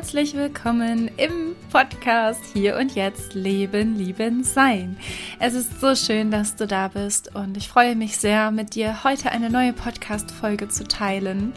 [0.00, 4.96] Herzlich willkommen im Podcast Hier und Jetzt Leben, Lieben, Sein.
[5.38, 9.04] Es ist so schön, dass du da bist und ich freue mich sehr, mit dir
[9.04, 11.52] heute eine neue Podcast-Folge zu teilen.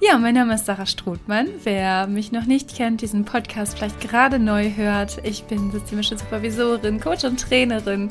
[0.00, 1.46] Ja, mein Name ist Sarah Strothmann.
[1.62, 6.98] Wer mich noch nicht kennt, diesen Podcast vielleicht gerade neu hört, ich bin systemische Supervisorin,
[6.98, 8.10] Coach und Trainerin.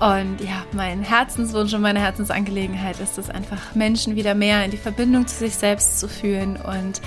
[0.00, 4.76] Und ja, mein Herzenswunsch und meine Herzensangelegenheit ist es einfach, Menschen wieder mehr in die
[4.76, 7.00] Verbindung zu sich selbst zu führen und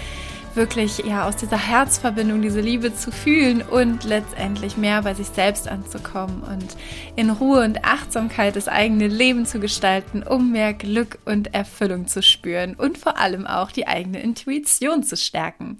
[0.55, 5.67] wirklich ja aus dieser Herzverbindung diese Liebe zu fühlen und letztendlich mehr bei sich selbst
[5.67, 6.77] anzukommen und
[7.15, 12.21] in Ruhe und Achtsamkeit das eigene Leben zu gestalten, um mehr Glück und Erfüllung zu
[12.21, 15.77] spüren und vor allem auch die eigene Intuition zu stärken.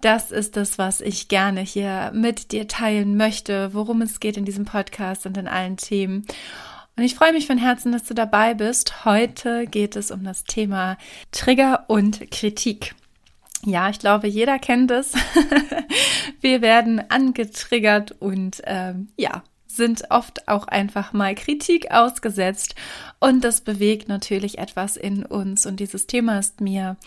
[0.00, 4.44] Das ist das, was ich gerne hier mit dir teilen möchte, worum es geht in
[4.44, 6.26] diesem Podcast und in allen Themen.
[6.96, 9.04] Und ich freue mich von Herzen, dass du dabei bist.
[9.04, 10.96] Heute geht es um das Thema
[11.32, 12.94] Trigger und Kritik.
[13.64, 15.14] Ja, ich glaube, jeder kennt es.
[16.40, 22.74] Wir werden angetriggert und ähm, ja, sind oft auch einfach mal Kritik ausgesetzt
[23.24, 26.98] und das bewegt natürlich etwas in uns und dieses Thema ist mir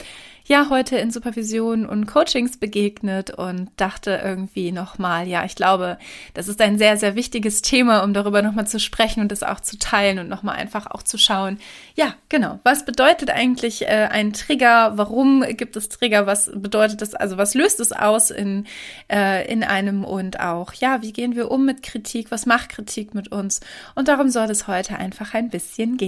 [0.47, 5.97] ja heute in Supervision und Coachings begegnet und dachte irgendwie nochmal, ja, ich glaube,
[6.33, 9.59] das ist ein sehr, sehr wichtiges Thema, um darüber nochmal zu sprechen und es auch
[9.59, 11.59] zu teilen und nochmal einfach auch zu schauen,
[11.95, 14.93] ja, genau, was bedeutet eigentlich äh, ein Trigger?
[14.95, 16.25] Warum gibt es Trigger?
[16.25, 17.13] Was bedeutet das?
[17.13, 18.65] Also was löst es aus in,
[19.11, 22.31] äh, in einem und auch, ja, wie gehen wir um mit Kritik?
[22.31, 23.59] Was macht Kritik mit uns?
[23.95, 26.06] Und darum soll es heute einfach ein bisschen gehen.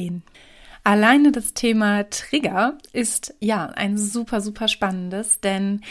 [0.83, 5.81] Alleine das Thema Trigger ist ja ein super, super spannendes, denn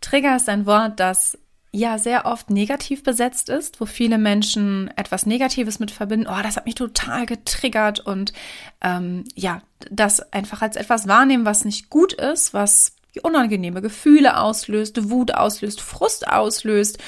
[0.00, 1.38] Trigger ist ein Wort, das
[1.70, 6.26] ja sehr oft negativ besetzt ist, wo viele Menschen etwas Negatives mit verbinden.
[6.28, 8.32] Oh, das hat mich total getriggert und
[8.80, 15.10] ähm, ja, das einfach als etwas wahrnehmen, was nicht gut ist, was unangenehme Gefühle auslöst,
[15.10, 16.98] Wut auslöst, Frust auslöst.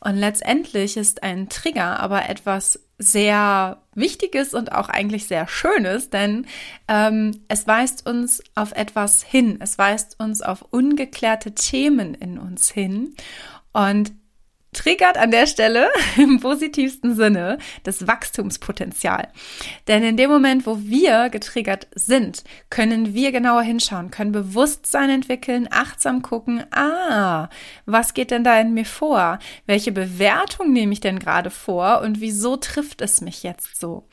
[0.00, 6.46] Und letztendlich ist ein Trigger aber etwas sehr Wichtiges und auch eigentlich sehr Schönes, denn
[6.88, 9.58] ähm, es weist uns auf etwas hin.
[9.60, 13.14] Es weist uns auf ungeklärte Themen in uns hin.
[13.72, 14.12] Und
[14.72, 19.28] triggert an der Stelle im positivsten Sinne das Wachstumspotenzial.
[19.86, 25.68] Denn in dem Moment, wo wir getriggert sind, können wir genauer hinschauen, können Bewusstsein entwickeln,
[25.70, 27.48] achtsam gucken, ah,
[27.86, 29.38] was geht denn da in mir vor?
[29.66, 34.06] Welche Bewertung nehme ich denn gerade vor und wieso trifft es mich jetzt so?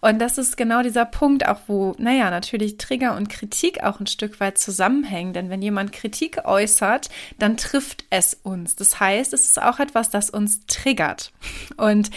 [0.00, 4.06] Und das ist genau dieser Punkt, auch wo, naja, natürlich Trigger und Kritik auch ein
[4.06, 5.32] Stück weit zusammenhängen.
[5.32, 7.08] Denn wenn jemand Kritik äußert,
[7.38, 8.76] dann trifft es uns.
[8.76, 11.32] Das heißt, es ist auch etwas, etwas, das uns triggert.
[11.76, 12.10] Und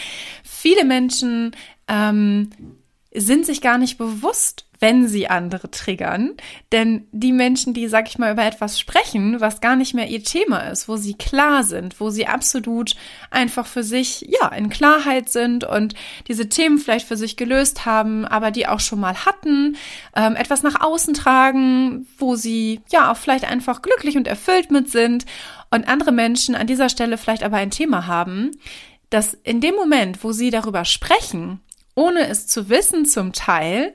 [0.44, 1.56] viele Menschen
[1.88, 2.50] ähm,
[3.13, 6.34] sind sich gar nicht bewusst, wenn sie andere triggern.
[6.74, 10.22] Denn die Menschen, die, sag ich mal, über etwas sprechen, was gar nicht mehr ihr
[10.24, 12.95] Thema ist, wo sie klar sind, wo sie absolut
[13.31, 15.94] einfach für sich, ja, in Klarheit sind und
[16.28, 19.78] diese Themen vielleicht für sich gelöst haben, aber die auch schon mal hatten,
[20.13, 24.90] ähm, etwas nach außen tragen, wo sie, ja, auch vielleicht einfach glücklich und erfüllt mit
[24.90, 25.25] sind
[25.72, 28.52] und andere Menschen an dieser Stelle vielleicht aber ein Thema haben,
[29.09, 31.62] dass in dem Moment, wo sie darüber sprechen,
[31.96, 33.94] ohne es zu wissen zum Teil,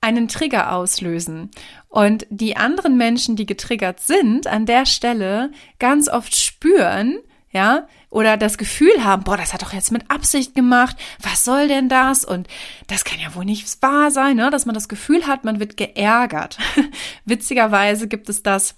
[0.00, 1.50] einen Trigger auslösen.
[1.88, 7.18] Und die anderen Menschen, die getriggert sind, an der Stelle ganz oft spüren,
[7.50, 11.68] ja, oder das Gefühl haben, boah, das hat doch jetzt mit Absicht gemacht, was soll
[11.68, 12.24] denn das?
[12.24, 12.48] Und
[12.86, 14.50] das kann ja wohl nicht wahr sein, ne?
[14.50, 16.58] dass man das Gefühl hat, man wird geärgert.
[17.24, 18.74] Witzigerweise gibt es das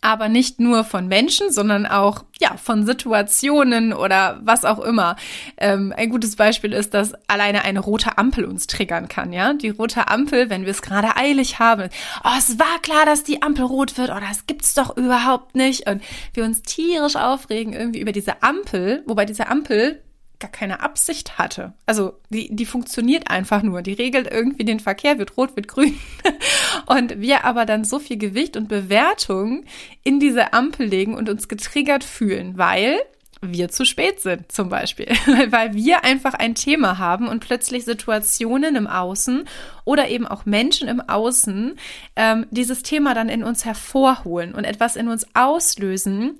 [0.00, 5.16] aber nicht nur von Menschen, sondern auch ja von Situationen oder was auch immer.
[5.58, 9.32] Ähm, ein gutes Beispiel ist, dass alleine eine rote Ampel uns triggern kann.
[9.32, 11.90] Ja, die rote Ampel, wenn wir es gerade eilig haben.
[12.24, 14.10] Oh, es war klar, dass die Ampel rot wird.
[14.10, 15.88] Oh, das gibt's doch überhaupt nicht.
[15.88, 20.02] Und wir uns tierisch aufregen irgendwie über diese Ampel, wobei diese Ampel
[20.40, 21.74] gar keine Absicht hatte.
[21.86, 23.82] Also die, die funktioniert einfach nur.
[23.82, 25.98] Die regelt irgendwie den Verkehr, wird rot, wird grün.
[26.86, 29.64] Und wir aber dann so viel Gewicht und Bewertung
[30.04, 32.98] in diese Ampel legen und uns getriggert fühlen, weil
[33.42, 35.06] wir zu spät sind zum Beispiel,
[35.48, 39.44] weil wir einfach ein Thema haben und plötzlich Situationen im Außen
[39.84, 41.78] oder eben auch Menschen im Außen
[42.16, 46.38] ähm, dieses Thema dann in uns hervorholen und etwas in uns auslösen,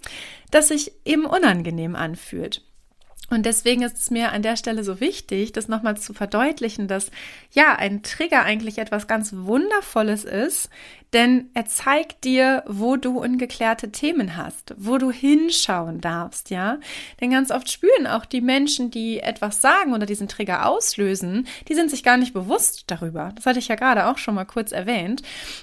[0.51, 2.63] das sich eben unangenehm anfühlt.
[3.31, 7.11] Und deswegen ist es mir an der Stelle so wichtig, das nochmal zu verdeutlichen, dass
[7.53, 10.69] ja, ein Trigger eigentlich etwas ganz Wundervolles ist,
[11.13, 16.79] denn er zeigt dir, wo du ungeklärte Themen hast, wo du hinschauen darfst, ja?
[17.21, 21.75] Denn ganz oft spüren auch die Menschen, die etwas sagen oder diesen Trigger auslösen, die
[21.75, 23.33] sind sich gar nicht bewusst darüber.
[23.35, 25.23] Das hatte ich ja gerade auch schon mal kurz erwähnt.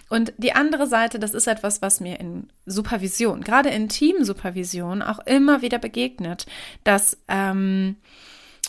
[0.10, 5.20] Und die andere Seite, das ist etwas, was mir in Supervision, gerade in Teamsupervision auch
[5.20, 6.46] immer wieder begegnet,
[6.84, 7.57] dass ähm,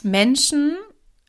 [0.02, 0.76] Menschen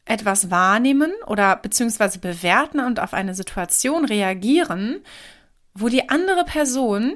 [0.06, 5.02] etwas wahrnehmen oder beziehungsweise bewerten und auf eine Situation reagieren,
[5.74, 7.16] wo die andere Person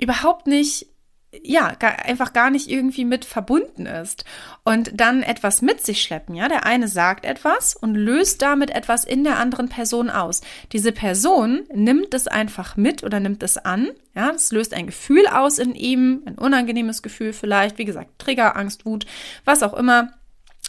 [0.00, 0.91] überhaupt nicht
[1.40, 4.24] ja, gar, einfach gar nicht irgendwie mit verbunden ist
[4.64, 6.48] und dann etwas mit sich schleppen, ja.
[6.48, 10.42] Der eine sagt etwas und löst damit etwas in der anderen Person aus.
[10.72, 14.30] Diese Person nimmt es einfach mit oder nimmt es an, ja.
[14.30, 18.84] Das löst ein Gefühl aus in ihm, ein unangenehmes Gefühl vielleicht, wie gesagt, Trigger, Angst,
[18.84, 19.06] Wut,
[19.44, 20.12] was auch immer.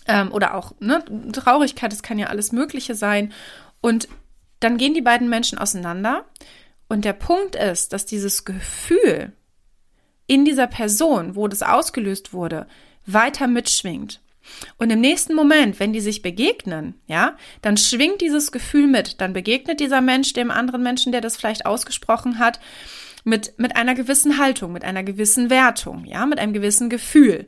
[0.07, 3.33] Ähm, oder auch ne, Traurigkeit, das kann ja alles Mögliche sein.
[3.81, 4.07] Und
[4.59, 6.25] dann gehen die beiden Menschen auseinander
[6.87, 9.33] und der Punkt ist, dass dieses Gefühl
[10.27, 12.67] in dieser Person, wo das ausgelöst wurde,
[13.05, 14.21] weiter mitschwingt.
[14.77, 19.21] Und im nächsten Moment, wenn die sich begegnen, ja, dann schwingt dieses Gefühl mit.
[19.21, 22.59] Dann begegnet dieser Mensch dem anderen Menschen, der das vielleicht ausgesprochen hat,
[23.23, 27.47] mit, mit einer gewissen Haltung, mit einer gewissen Wertung, ja, mit einem gewissen Gefühl.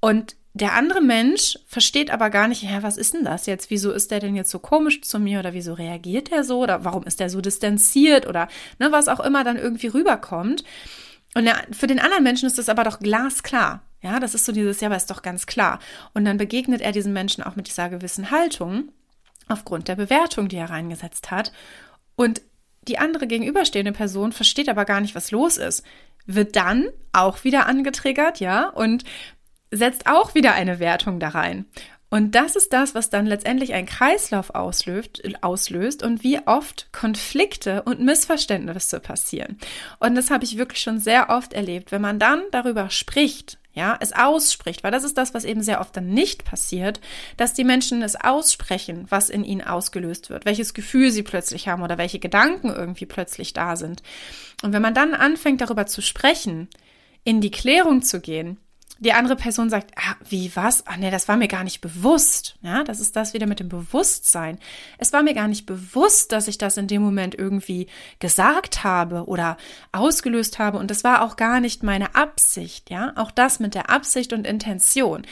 [0.00, 3.70] Und der andere Mensch versteht aber gar nicht, ja, was ist denn das jetzt?
[3.70, 6.84] Wieso ist der denn jetzt so komisch zu mir oder wieso reagiert er so oder
[6.84, 8.48] warum ist der so distanziert oder
[8.78, 10.64] ne, was auch immer dann irgendwie rüberkommt.
[11.34, 13.82] Und für den anderen Menschen ist das aber doch glasklar.
[14.02, 15.80] Ja, das ist so dieses, ja, aber ist doch ganz klar.
[16.14, 18.90] Und dann begegnet er diesen Menschen auch mit dieser gewissen Haltung
[19.48, 21.52] aufgrund der Bewertung, die er reingesetzt hat.
[22.14, 22.42] Und
[22.88, 25.84] die andere gegenüberstehende Person versteht aber gar nicht, was los ist
[26.26, 29.04] wird dann auch wieder angetriggert, ja, und
[29.70, 31.66] setzt auch wieder eine Wertung da rein.
[32.08, 37.82] Und das ist das, was dann letztendlich einen Kreislauf auslöst, auslöst und wie oft Konflikte
[37.82, 39.58] und Missverständnisse passieren.
[39.98, 41.90] Und das habe ich wirklich schon sehr oft erlebt.
[41.90, 45.80] Wenn man dann darüber spricht, ja, es ausspricht, weil das ist das, was eben sehr
[45.80, 47.00] oft dann nicht passiert,
[47.36, 51.82] dass die Menschen es aussprechen, was in ihnen ausgelöst wird, welches Gefühl sie plötzlich haben
[51.82, 54.02] oder welche Gedanken irgendwie plötzlich da sind.
[54.62, 56.68] Und wenn man dann anfängt, darüber zu sprechen,
[57.22, 58.56] in die Klärung zu gehen,
[58.98, 60.86] die andere Person sagt, ah, wie was?
[60.86, 62.56] Ah, nee, das war mir gar nicht bewusst.
[62.62, 64.58] Ja, das ist das wieder mit dem Bewusstsein.
[64.98, 67.88] Es war mir gar nicht bewusst, dass ich das in dem Moment irgendwie
[68.20, 69.58] gesagt habe oder
[69.92, 70.78] ausgelöst habe.
[70.78, 72.90] Und das war auch gar nicht meine Absicht.
[72.90, 75.26] Ja, auch das mit der Absicht und Intention.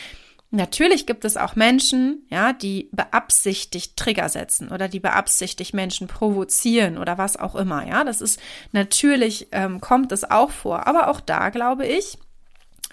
[0.51, 6.97] Natürlich gibt es auch Menschen, ja, die beabsichtigt Trigger setzen oder die beabsichtigt Menschen provozieren
[6.97, 7.85] oder was auch immer.
[7.89, 8.39] Ja, das ist
[8.71, 10.87] natürlich ähm, kommt es auch vor.
[10.87, 12.19] Aber auch da glaube ich,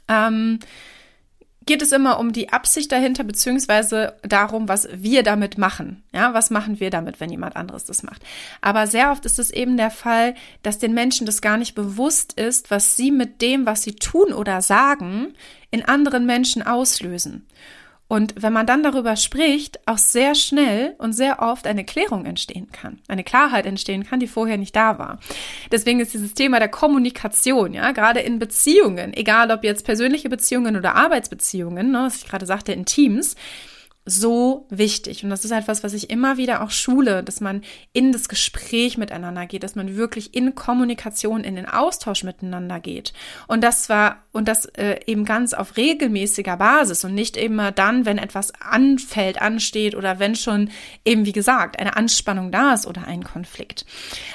[0.07, 0.59] ähm,
[1.65, 6.03] geht es immer um die Absicht dahinter, beziehungsweise darum, was wir damit machen.
[6.11, 8.23] Ja, was machen wir damit, wenn jemand anderes das macht?
[8.61, 10.33] Aber sehr oft ist es eben der Fall,
[10.63, 14.33] dass den Menschen das gar nicht bewusst ist, was sie mit dem, was sie tun
[14.33, 15.33] oder sagen,
[15.69, 17.45] in anderen Menschen auslösen.
[18.11, 22.69] Und wenn man dann darüber spricht, auch sehr schnell und sehr oft eine Klärung entstehen
[22.69, 25.21] kann, eine Klarheit entstehen kann, die vorher nicht da war.
[25.71, 30.75] Deswegen ist dieses Thema der Kommunikation, ja, gerade in Beziehungen, egal ob jetzt persönliche Beziehungen
[30.75, 33.37] oder Arbeitsbeziehungen, ne, was ich gerade sagte, in Teams,
[34.03, 35.23] so wichtig.
[35.23, 37.61] Und das ist etwas, was ich immer wieder auch schule, dass man
[37.93, 43.13] in das Gespräch miteinander geht, dass man wirklich in Kommunikation, in den Austausch miteinander geht.
[43.47, 48.05] Und das zwar, und das äh, eben ganz auf regelmäßiger Basis und nicht immer dann,
[48.05, 50.69] wenn etwas anfällt, ansteht oder wenn schon
[51.03, 53.85] eben, wie gesagt, eine Anspannung da ist oder ein Konflikt.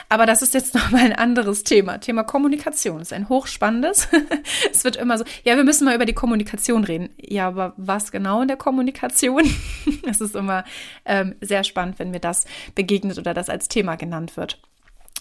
[0.09, 1.99] Aber das ist jetzt nochmal ein anderes Thema.
[1.99, 4.09] Thema Kommunikation ist ein hochspannendes.
[4.71, 7.11] es wird immer so, ja, wir müssen mal über die Kommunikation reden.
[7.19, 9.45] Ja, aber was genau in der Kommunikation?
[10.09, 10.65] es ist immer
[11.05, 14.61] ähm, sehr spannend, wenn mir das begegnet oder das als Thema genannt wird.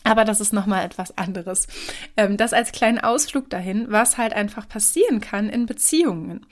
[0.06, 1.68] Aber das ist nochmal etwas anderes.
[2.16, 6.46] Ähm, das als kleinen Ausflug dahin, was halt einfach passieren kann in Beziehungen.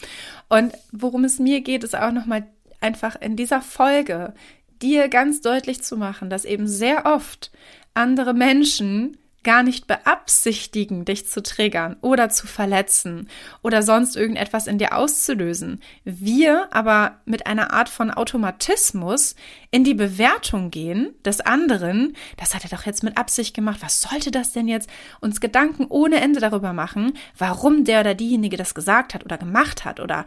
[0.50, 2.48] Und worum es mir geht, ist auch nochmal
[2.82, 4.34] einfach in dieser Folge
[4.82, 7.52] dir ganz deutlich zu machen, dass eben sehr oft
[7.94, 13.30] andere Menschen gar nicht beabsichtigen, dich zu triggern oder zu verletzen
[13.62, 15.82] oder sonst irgendetwas in dir auszulösen.
[16.04, 19.36] Wir aber mit einer Art von Automatismus
[19.72, 24.02] in die Bewertung gehen des anderen, das hat er doch jetzt mit Absicht gemacht, was
[24.02, 24.90] sollte das denn jetzt?
[25.20, 29.86] Uns Gedanken ohne Ende darüber machen, warum der oder diejenige das gesagt hat oder gemacht
[29.86, 30.26] hat oder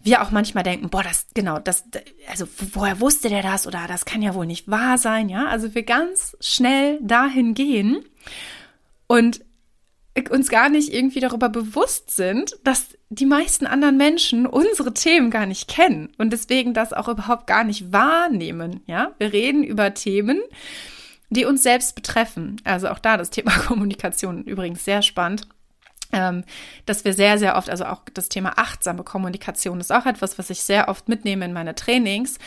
[0.00, 1.84] wir auch manchmal denken, boah, das, genau, das,
[2.30, 5.46] also woher wusste der das oder das kann ja wohl nicht wahr sein, ja?
[5.46, 8.04] Also wir ganz schnell dahin gehen
[9.06, 9.40] und
[10.30, 15.46] uns gar nicht irgendwie darüber bewusst sind, dass die meisten anderen Menschen unsere Themen gar
[15.46, 18.80] nicht kennen und deswegen das auch überhaupt gar nicht wahrnehmen.
[18.86, 20.40] Ja, wir reden über Themen,
[21.30, 22.60] die uns selbst betreffen.
[22.64, 25.46] Also auch da das Thema Kommunikation übrigens sehr spannend
[26.12, 26.44] ähm,
[26.86, 30.50] dass wir sehr, sehr oft, also auch das Thema achtsame Kommunikation ist auch etwas, was
[30.50, 32.38] ich sehr oft mitnehme in meine Trainings,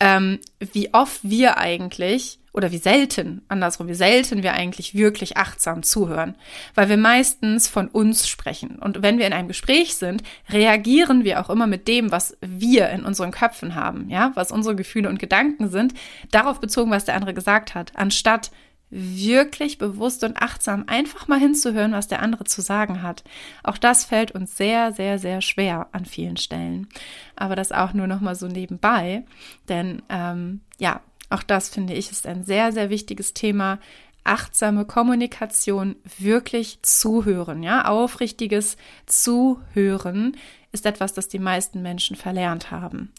[0.00, 5.82] ähm, wie oft wir eigentlich oder wie selten, andersrum, wie selten wir eigentlich wirklich achtsam
[5.82, 6.34] zuhören,
[6.74, 8.78] weil wir meistens von uns sprechen.
[8.80, 12.88] Und wenn wir in einem Gespräch sind, reagieren wir auch immer mit dem, was wir
[12.90, 15.94] in unseren Köpfen haben, ja, was unsere Gefühle und Gedanken sind,
[16.30, 18.50] darauf bezogen, was der andere gesagt hat, anstatt
[18.90, 23.22] wirklich bewusst und achtsam einfach mal hinzuhören, was der andere zu sagen hat.
[23.62, 26.88] Auch das fällt uns sehr, sehr, sehr schwer an vielen Stellen.
[27.36, 29.24] Aber das auch nur noch mal so nebenbei,
[29.68, 33.78] denn ähm, ja, auch das finde ich ist ein sehr, sehr wichtiges Thema.
[34.24, 38.76] Achtsame Kommunikation, wirklich zuhören, ja, aufrichtiges
[39.06, 40.36] Zuhören
[40.70, 43.12] ist etwas, das die meisten Menschen verlernt haben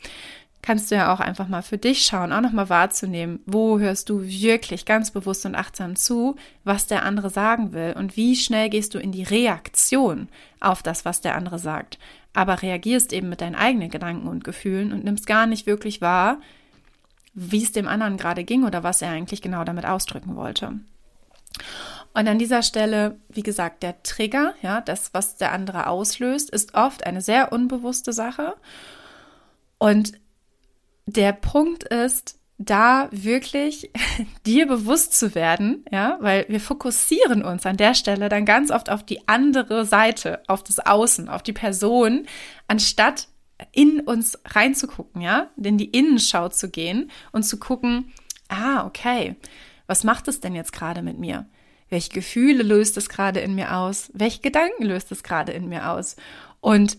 [0.62, 4.24] kannst du ja auch einfach mal für dich schauen, auch nochmal wahrzunehmen, wo hörst du
[4.24, 8.94] wirklich ganz bewusst und achtsam zu, was der andere sagen will und wie schnell gehst
[8.94, 10.28] du in die Reaktion
[10.60, 11.98] auf das, was der andere sagt.
[12.34, 16.40] Aber reagierst eben mit deinen eigenen Gedanken und Gefühlen und nimmst gar nicht wirklich wahr,
[17.34, 20.80] wie es dem anderen gerade ging oder was er eigentlich genau damit ausdrücken wollte.
[22.14, 26.74] Und an dieser Stelle, wie gesagt, der Trigger, ja, das, was der andere auslöst, ist
[26.74, 28.56] oft eine sehr unbewusste Sache.
[29.78, 30.14] Und
[31.14, 33.90] der Punkt ist, da wirklich
[34.46, 38.90] dir bewusst zu werden, ja, weil wir fokussieren uns an der Stelle dann ganz oft
[38.90, 42.28] auf die andere Seite, auf das Außen, auf die Person,
[42.68, 43.30] anstatt
[43.72, 48.12] in uns reinzugucken, ja, in die Innenschau zu gehen und zu gucken,
[48.50, 49.36] ah, okay,
[49.88, 51.48] was macht es denn jetzt gerade mit mir?
[51.90, 54.12] Welche Gefühle löst es gerade in mir aus?
[54.14, 56.16] Welche Gedanken löst es gerade in mir aus?
[56.62, 56.98] Und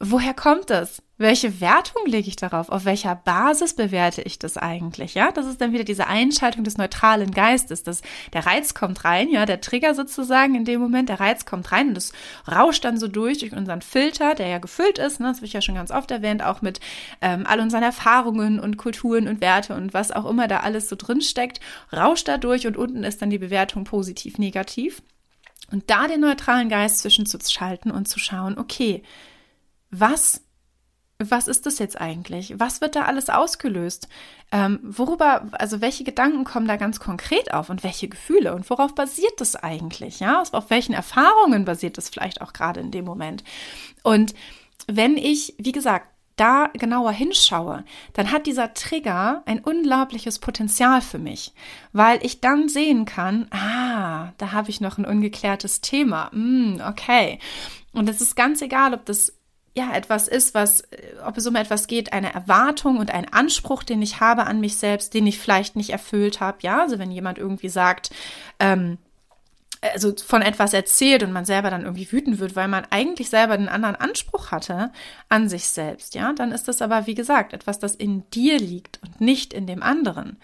[0.00, 1.02] woher kommt das?
[1.22, 2.68] Welche Wertung lege ich darauf?
[2.68, 5.14] Auf welcher Basis bewerte ich das eigentlich?
[5.14, 7.84] Ja, das ist dann wieder diese Einschaltung des neutralen Geistes.
[7.84, 8.02] dass
[8.32, 11.90] der Reiz kommt rein, ja, der Trigger sozusagen in dem Moment, der Reiz kommt rein
[11.90, 12.12] und es
[12.50, 15.52] rauscht dann so durch, durch unseren Filter, der ja gefüllt ist, ne, das habe ich
[15.52, 16.80] ja schon ganz oft erwähnt, auch mit
[17.20, 20.96] ähm, all unseren Erfahrungen und Kulturen und Werte und was auch immer da alles so
[20.96, 21.60] drin steckt,
[21.92, 25.02] rauscht da durch und unten ist dann die Bewertung positiv, negativ.
[25.70, 29.04] Und da den neutralen Geist zwischenzuschalten und zu schauen, okay,
[29.90, 30.42] was
[31.30, 32.58] was ist das jetzt eigentlich?
[32.58, 34.08] Was wird da alles ausgelöst?
[34.50, 38.94] Ähm, worüber, also welche Gedanken kommen da ganz konkret auf und welche Gefühle und worauf
[38.94, 40.20] basiert das eigentlich?
[40.20, 43.44] Ja, auf welchen Erfahrungen basiert das vielleicht auch gerade in dem Moment?
[44.02, 44.34] Und
[44.86, 51.18] wenn ich, wie gesagt, da genauer hinschaue, dann hat dieser Trigger ein unglaubliches Potenzial für
[51.18, 51.52] mich,
[51.92, 56.30] weil ich dann sehen kann, ah, da habe ich noch ein ungeklärtes Thema.
[56.32, 57.38] Mm, okay.
[57.92, 59.34] Und es ist ganz egal, ob das
[59.74, 63.82] ja, etwas ist, was, äh, ob es um etwas geht, eine Erwartung und ein Anspruch,
[63.82, 66.58] den ich habe an mich selbst, den ich vielleicht nicht erfüllt habe.
[66.60, 68.10] Ja, also wenn jemand irgendwie sagt,
[68.58, 68.98] ähm,
[69.82, 73.56] also von etwas erzählt und man selber dann irgendwie wütend wird, weil man eigentlich selber
[73.56, 74.92] den anderen Anspruch hatte
[75.28, 79.00] an sich selbst, ja, dann ist das aber, wie gesagt, etwas, das in dir liegt
[79.02, 80.36] und nicht in dem anderen.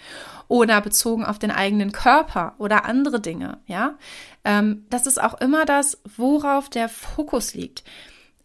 [0.49, 3.97] Oder bezogen auf den eigenen Körper oder andere Dinge, ja.
[4.45, 7.85] Ähm, das ist auch immer das, worauf der Fokus liegt.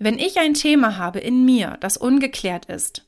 [0.03, 3.05] Wenn ich ein Thema habe in mir, das ungeklärt ist,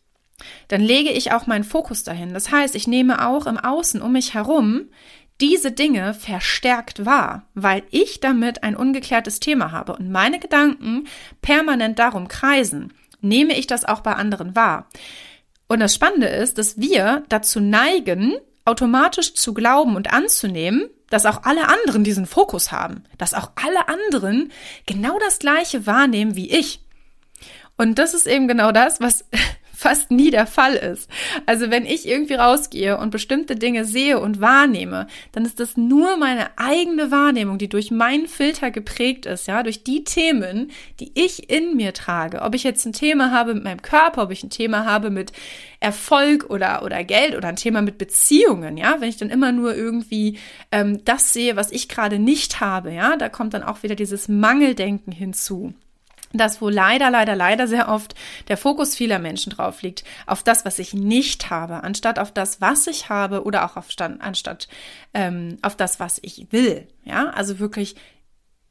[0.70, 2.34] dann lege ich auch meinen Fokus dahin.
[2.34, 4.86] Das heißt, ich nehme auch im Außen um mich herum
[5.42, 11.08] diese Dinge verstärkt wahr, weil ich damit ein ungeklärtes Thema habe und meine Gedanken
[11.42, 14.88] permanent darum kreisen, nehme ich das auch bei anderen wahr.
[15.68, 21.44] Und das Spannende ist, dass wir dazu neigen, automatisch zu glauben und anzunehmen, dass auch
[21.44, 24.54] alle anderen diesen Fokus haben, dass auch alle anderen
[24.86, 26.85] genau das Gleiche wahrnehmen wie ich.
[27.78, 29.26] Und das ist eben genau das, was
[29.76, 31.10] fast nie der Fall ist.
[31.46, 36.16] Also wenn ich irgendwie rausgehe und bestimmte Dinge sehe und wahrnehme, dann ist das nur
[36.18, 41.50] meine eigene Wahrnehmung, die durch meinen Filter geprägt ist, ja, durch die Themen, die ich
[41.50, 42.42] in mir trage.
[42.42, 45.34] Ob ich jetzt ein Thema habe mit meinem Körper, ob ich ein Thema habe mit
[45.82, 49.76] Erfolg oder, oder Geld oder ein Thema mit Beziehungen, ja, wenn ich dann immer nur
[49.76, 50.40] irgendwie
[50.72, 54.30] ähm, das sehe, was ich gerade nicht habe, ja, da kommt dann auch wieder dieses
[54.30, 55.74] Mangeldenken hinzu
[56.38, 58.16] das, wo leider, leider, leider sehr oft
[58.48, 62.62] der Fokus vieler Menschen drauf liegt, auf das, was ich nicht habe, anstatt auf das,
[62.62, 64.68] was ich habe oder auch auf Stand, anstatt
[65.14, 66.88] ähm, auf das, was ich will.
[67.04, 67.96] Ja, also wirklich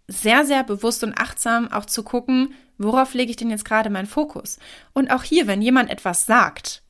[0.07, 4.07] sehr, sehr bewusst und achtsam auch zu gucken, worauf lege ich denn jetzt gerade meinen
[4.07, 4.59] Fokus?
[4.93, 6.83] Und auch hier, wenn jemand etwas sagt,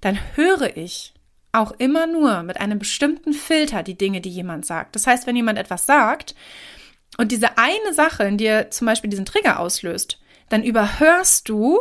[0.00, 1.14] dann höre ich
[1.52, 4.96] auch immer nur mit einem bestimmten Filter die Dinge, die jemand sagt.
[4.96, 6.34] Das heißt, wenn jemand etwas sagt,
[7.18, 11.80] und diese eine Sache in dir zum Beispiel diesen Trigger auslöst, dann überhörst du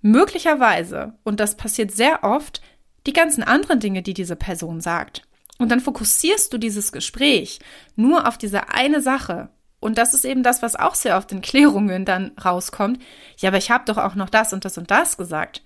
[0.00, 2.60] möglicherweise, und das passiert sehr oft,
[3.06, 5.22] die ganzen anderen Dinge, die diese Person sagt.
[5.58, 7.60] Und dann fokussierst du dieses Gespräch
[7.94, 9.50] nur auf diese eine Sache.
[9.80, 13.00] Und das ist eben das, was auch sehr oft in Klärungen dann rauskommt.
[13.38, 15.62] Ja, aber ich habe doch auch noch das und das und das gesagt.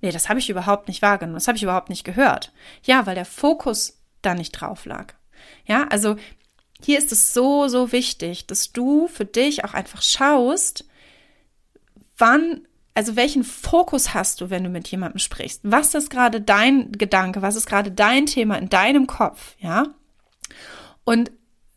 [0.00, 2.52] Nee, das habe ich überhaupt nicht wahrgenommen, das habe ich überhaupt nicht gehört.
[2.84, 5.14] Ja, weil der Fokus da nicht drauf lag.
[5.66, 6.16] Ja, also
[6.84, 10.84] hier ist es so, so wichtig, dass du für dich auch einfach schaust,
[12.16, 15.60] wann, also welchen Fokus hast du, wenn du mit jemandem sprichst?
[15.64, 17.42] Was ist gerade dein Gedanke?
[17.42, 19.56] Was ist gerade dein Thema in deinem Kopf?
[19.58, 19.88] Ja?
[21.04, 21.30] Und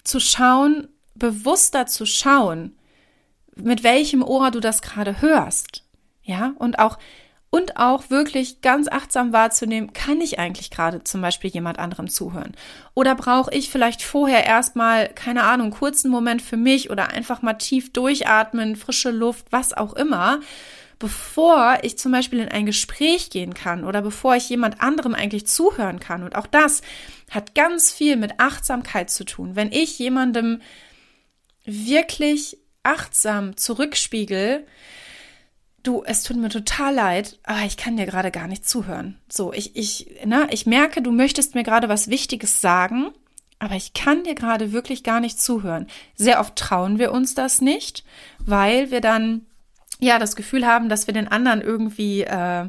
[0.03, 2.75] zu schauen, bewusster zu schauen,
[3.55, 5.83] mit welchem Ohr du das gerade hörst.
[6.23, 6.53] Ja?
[6.57, 6.97] Und auch
[7.53, 12.53] und auch wirklich ganz achtsam wahrzunehmen, kann ich eigentlich gerade zum Beispiel jemand anderem zuhören?
[12.95, 17.53] Oder brauche ich vielleicht vorher erstmal, keine Ahnung, kurzen Moment für mich oder einfach mal
[17.53, 20.39] tief durchatmen, frische Luft, was auch immer,
[20.97, 25.45] bevor ich zum Beispiel in ein Gespräch gehen kann oder bevor ich jemand anderem eigentlich
[25.45, 26.23] zuhören kann.
[26.23, 26.81] Und auch das
[27.29, 29.55] hat ganz viel mit Achtsamkeit zu tun.
[29.55, 30.59] Wenn ich jemandem
[31.65, 34.65] wirklich achtsam zurückspiegel,
[35.83, 39.19] du, es tut mir total leid, aber ich kann dir gerade gar nicht zuhören.
[39.29, 43.11] So, ich, ich, ne, ich merke, du möchtest mir gerade was Wichtiges sagen,
[43.59, 45.87] aber ich kann dir gerade wirklich gar nicht zuhören.
[46.15, 48.03] Sehr oft trauen wir uns das nicht,
[48.39, 49.45] weil wir dann
[49.99, 52.67] ja das Gefühl haben, dass wir den anderen irgendwie äh,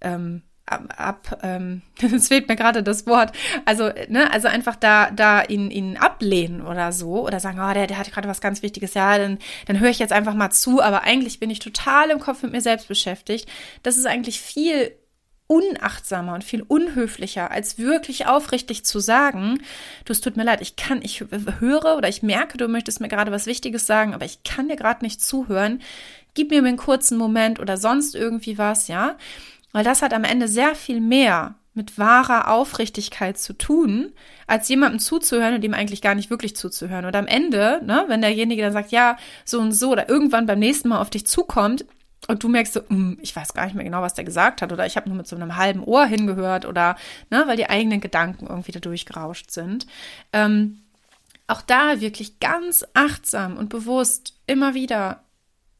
[0.00, 1.82] ähm, ab, ab ähm,
[2.14, 3.32] es fehlt mir gerade das Wort,
[3.64, 7.86] also, ne, also einfach da, da ihn, ihn ablehnen oder so, oder sagen, oh, der,
[7.86, 10.82] der hat gerade was ganz Wichtiges, ja, dann, dann höre ich jetzt einfach mal zu,
[10.82, 13.48] aber eigentlich bin ich total im Kopf mit mir selbst beschäftigt.
[13.82, 14.92] Das ist eigentlich viel
[15.48, 19.62] unachtsamer und viel unhöflicher, als wirklich aufrichtig zu sagen,
[20.04, 21.24] du, es tut mir leid, ich kann, ich
[21.60, 24.76] höre oder ich merke, du möchtest mir gerade was Wichtiges sagen, aber ich kann dir
[24.76, 25.80] gerade nicht zuhören.
[26.34, 29.16] Gib mir einen kurzen Moment oder sonst irgendwie was, ja.
[29.76, 34.14] Weil das hat am Ende sehr viel mehr mit wahrer Aufrichtigkeit zu tun,
[34.46, 37.04] als jemandem zuzuhören und ihm eigentlich gar nicht wirklich zuzuhören.
[37.04, 40.60] Und am Ende, ne, wenn derjenige dann sagt, ja, so und so, oder irgendwann beim
[40.60, 41.84] nächsten Mal auf dich zukommt
[42.26, 44.72] und du merkst so, hm, ich weiß gar nicht mehr genau, was der gesagt hat,
[44.72, 46.96] oder ich habe nur mit so einem halben Ohr hingehört, oder,
[47.28, 49.86] ne, weil die eigenen Gedanken irgendwie da durchgerauscht sind.
[50.32, 50.80] Ähm,
[51.48, 55.22] auch da wirklich ganz achtsam und bewusst immer wieder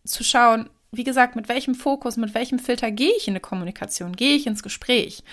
[0.04, 4.14] zu schauen, wie gesagt, mit welchem Fokus, mit welchem Filter gehe ich in eine Kommunikation,
[4.14, 5.24] gehe ich ins Gespräch?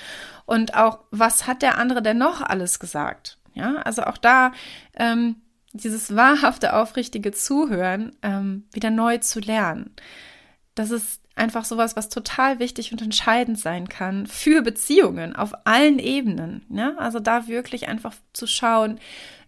[0.45, 3.37] Und auch, was hat der andere denn noch alles gesagt?
[3.53, 4.51] Ja, also auch da
[4.95, 5.35] ähm,
[5.73, 9.91] dieses wahrhafte, aufrichtige Zuhören ähm, wieder neu zu lernen.
[10.75, 15.99] Das ist einfach sowas, was total wichtig und entscheidend sein kann für Beziehungen auf allen
[15.99, 16.65] Ebenen.
[16.69, 16.95] Ja?
[16.97, 18.99] Also da wirklich einfach zu schauen,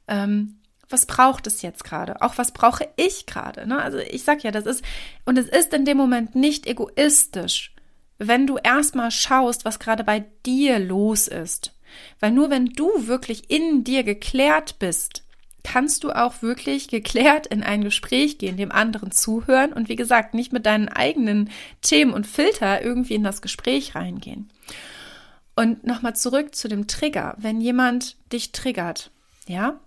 [0.07, 0.57] ähm,
[0.89, 2.21] was braucht es jetzt gerade?
[2.21, 3.67] Auch was brauche ich gerade?
[3.67, 3.82] Ne?
[3.82, 4.84] Also ich sag ja, das ist,
[5.26, 7.74] und es ist in dem Moment nicht egoistisch,
[8.17, 11.74] wenn du erstmal schaust, was gerade bei dir los ist.
[12.19, 15.24] Weil nur wenn du wirklich in dir geklärt bist,
[15.63, 20.34] kannst du auch wirklich geklärt in ein Gespräch gehen, dem anderen zuhören und wie gesagt,
[20.34, 21.50] nicht mit deinen eigenen
[21.82, 24.52] Themen und Filter irgendwie in das Gespräch reingehen.
[25.56, 27.34] Und nochmal zurück zu dem Trigger.
[27.38, 29.10] Wenn jemand dich triggert,
[29.48, 29.80] ja,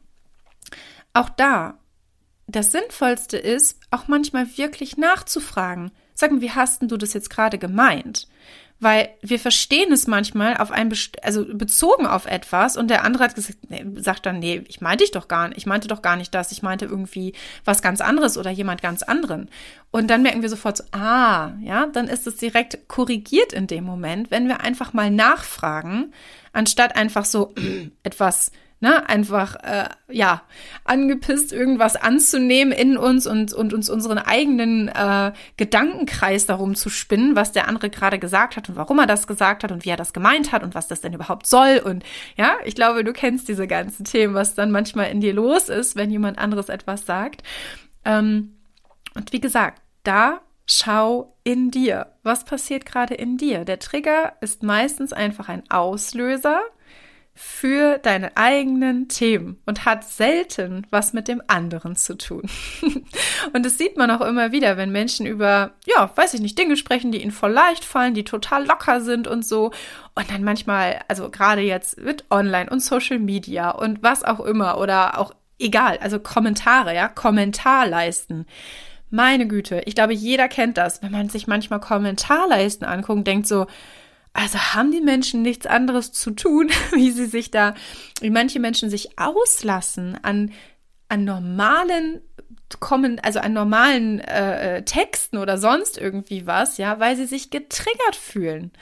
[1.19, 1.79] auch da,
[2.47, 5.91] das Sinnvollste ist, auch manchmal wirklich nachzufragen.
[6.15, 8.27] Sag mal, wie hast denn du das jetzt gerade gemeint?
[8.81, 13.35] Weil wir verstehen es manchmal auf ein, also bezogen auf etwas und der andere hat
[13.35, 16.17] gesagt, nee, sagt dann, nee, ich meinte ich doch gar nicht, ich meinte doch gar
[16.17, 19.51] nicht das, ich meinte irgendwie was ganz anderes oder jemand ganz anderen.
[19.91, 23.83] Und dann merken wir sofort so, ah, ja, dann ist es direkt korrigiert in dem
[23.83, 26.13] Moment, wenn wir einfach mal nachfragen,
[26.53, 27.55] anstatt einfach so
[28.05, 30.43] etwas ne, einfach, äh, ja,
[30.85, 37.35] angepisst, irgendwas anzunehmen in uns und, und uns unseren eigenen äh, Gedankenkreis darum zu spinnen,
[37.35, 39.97] was der andere gerade gesagt hat und warum er das gesagt hat und wie er
[39.97, 41.81] das gemeint hat und was das denn überhaupt soll.
[41.85, 42.05] Und
[42.37, 45.97] ja, ich glaube, du kennst diese ganzen Themen, was dann manchmal in dir los ist,
[45.97, 47.43] wenn jemand anderes etwas sagt.
[48.05, 48.55] Ähm,
[49.15, 52.13] und wie gesagt, da schau in dir.
[52.23, 53.65] Was passiert gerade in dir?
[53.65, 56.61] Der Trigger ist meistens einfach ein Auslöser
[57.41, 62.43] für deine eigenen Themen und hat selten was mit dem anderen zu tun.
[63.53, 66.77] und das sieht man auch immer wieder, wenn Menschen über, ja, weiß ich nicht, Dinge
[66.77, 69.71] sprechen, die ihnen voll leicht fallen, die total locker sind und so.
[70.17, 74.79] Und dann manchmal, also gerade jetzt mit Online und Social Media und was auch immer
[74.79, 78.47] oder auch egal, also Kommentare, ja, Kommentarleisten.
[79.11, 83.67] Meine Güte, ich glaube, jeder kennt das, wenn man sich manchmal Kommentarleisten anguckt, denkt so,
[84.39, 87.75] also haben die Menschen nichts anderes zu tun, wie sie sich da,
[88.21, 90.53] wie manche Menschen sich auslassen an
[91.11, 92.21] an normalen
[92.81, 97.51] kommen, also an normalen äh, äh, Texten oder sonst irgendwie was, ja, weil sie sich
[97.51, 98.73] getriggert fühlen.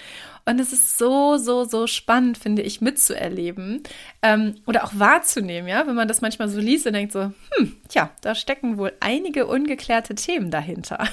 [0.48, 3.82] Und es ist so, so, so spannend, finde ich, mitzuerleben
[4.22, 7.76] ähm, oder auch wahrzunehmen, ja, wenn man das manchmal so liest und denkt so, hm,
[7.88, 11.08] tja, da stecken wohl einige ungeklärte Themen dahinter.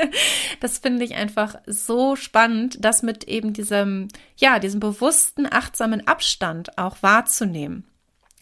[0.60, 6.78] das finde ich einfach so spannend, das mit eben diesem, ja, diesem bewussten, achtsamen Abstand
[6.78, 7.84] auch wahrzunehmen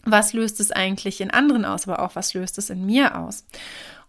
[0.05, 3.45] was löst es eigentlich in anderen aus, aber auch was löst es in mir aus.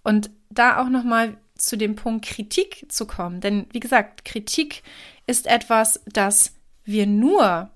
[0.02, 3.40] Und da auch nochmal zu dem Punkt Kritik zu kommen.
[3.40, 4.82] Denn wie gesagt, Kritik
[5.26, 6.52] ist etwas, das
[6.85, 7.70] wir nur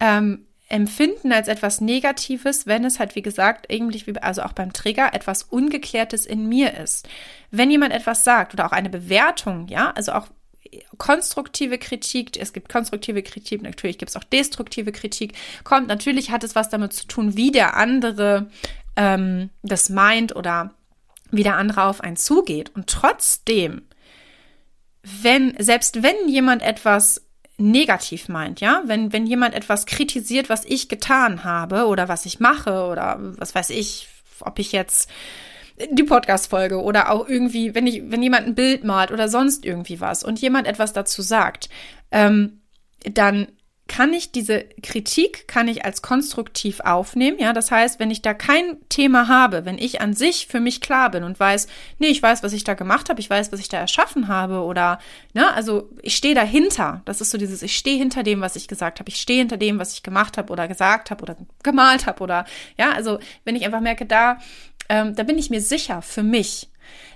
[0.00, 4.72] ähm, empfinden als etwas Negatives, wenn es halt, wie gesagt, eigentlich wie, also auch beim
[4.72, 7.08] Trigger, etwas Ungeklärtes in mir ist.
[7.50, 10.28] Wenn jemand etwas sagt oder auch eine Bewertung, ja, also auch
[10.98, 16.44] konstruktive Kritik, es gibt konstruktive Kritik, natürlich gibt es auch destruktive Kritik, kommt, natürlich hat
[16.44, 18.48] es was damit zu tun, wie der andere
[18.96, 20.74] ähm, das meint oder
[21.30, 22.70] wie der andere auf einen zugeht.
[22.74, 23.82] Und trotzdem,
[25.02, 27.22] wenn, selbst wenn jemand etwas
[27.56, 32.40] negativ meint, ja, wenn, wenn jemand etwas kritisiert, was ich getan habe oder was ich
[32.40, 34.08] mache oder was weiß ich,
[34.40, 35.10] ob ich jetzt
[35.90, 40.00] die Podcast-Folge oder auch irgendwie, wenn ich, wenn jemand ein Bild malt oder sonst irgendwie
[40.00, 41.68] was und jemand etwas dazu sagt,
[42.10, 42.60] ähm,
[43.04, 43.48] dann
[43.90, 47.40] kann ich diese Kritik, kann ich als konstruktiv aufnehmen.
[47.40, 50.80] Ja, das heißt, wenn ich da kein Thema habe, wenn ich an sich für mich
[50.80, 51.66] klar bin und weiß,
[51.98, 54.62] nee, ich weiß, was ich da gemacht habe, ich weiß, was ich da erschaffen habe
[54.62, 55.00] oder,
[55.34, 57.02] ne, also ich stehe dahinter.
[57.04, 59.08] Das ist so dieses, ich stehe hinter dem, was ich gesagt habe.
[59.08, 62.44] Ich stehe hinter dem, was ich gemacht habe oder gesagt habe oder gemalt habe oder,
[62.78, 64.38] ja, also wenn ich einfach merke, da
[64.90, 66.68] ähm, da bin ich mir sicher für mich,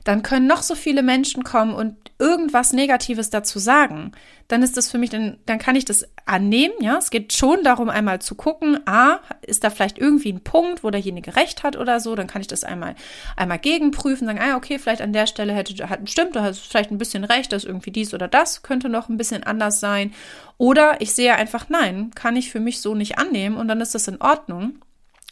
[0.04, 4.12] dann können noch so viele Menschen kommen und irgendwas Negatives dazu sagen.
[4.46, 6.98] Dann ist das für mich, dann, dann kann ich das annehmen, ja.
[6.98, 10.90] Es geht schon darum, einmal zu gucken, ah, ist da vielleicht irgendwie ein Punkt, wo
[10.90, 12.94] derjenige recht hat oder so, dann kann ich das einmal,
[13.36, 16.92] einmal gegenprüfen, sagen, ah, okay, vielleicht an der Stelle hätte, hat, stimmt, du hast vielleicht
[16.92, 20.14] ein bisschen recht, dass irgendwie dies oder das könnte noch ein bisschen anders sein.
[20.58, 23.96] Oder ich sehe einfach, nein, kann ich für mich so nicht annehmen und dann ist
[23.96, 24.78] das in Ordnung.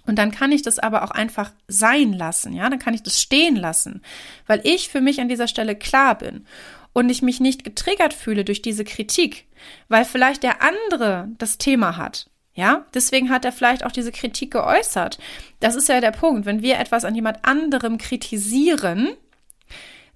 [0.06, 3.20] Und dann kann ich das aber auch einfach sein lassen, ja, dann kann ich das
[3.20, 4.02] stehen lassen,
[4.46, 6.46] weil ich für mich an dieser Stelle klar bin
[6.92, 9.46] und ich mich nicht getriggert fühle durch diese Kritik,
[9.88, 12.28] weil vielleicht der andere das Thema hat.
[12.54, 15.18] Ja, deswegen hat er vielleicht auch diese Kritik geäußert.
[15.60, 16.44] Das ist ja der Punkt.
[16.44, 19.08] Wenn wir etwas an jemand anderem kritisieren,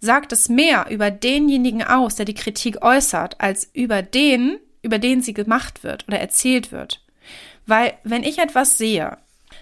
[0.01, 5.23] sagt es mehr über denjenigen aus, der die Kritik äußert, als über den, über den
[5.23, 7.03] sie gemacht wird oder erzählt wird.
[7.67, 9.17] Weil wenn ich etwas sehe,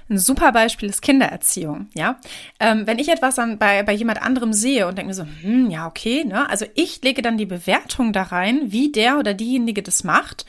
[0.09, 2.19] ein super Beispiel ist Kindererziehung, ja.
[2.61, 5.71] Ähm, wenn ich etwas dann bei, bei jemand anderem sehe und denke mir so, hm,
[5.71, 6.49] ja, okay, ne?
[6.51, 10.45] Also ich lege dann die Bewertung da rein, wie der oder diejenige das macht